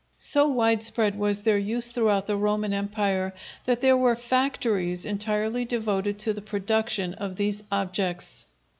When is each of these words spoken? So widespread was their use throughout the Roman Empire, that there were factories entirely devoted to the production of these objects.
So 0.17 0.47
widespread 0.47 1.15
was 1.19 1.41
their 1.43 1.59
use 1.59 1.89
throughout 1.89 2.25
the 2.25 2.35
Roman 2.35 2.73
Empire, 2.73 3.35
that 3.65 3.81
there 3.81 3.95
were 3.95 4.15
factories 4.15 5.05
entirely 5.05 5.63
devoted 5.63 6.17
to 6.21 6.33
the 6.33 6.41
production 6.41 7.13
of 7.13 7.35
these 7.35 7.61
objects. 7.71 8.47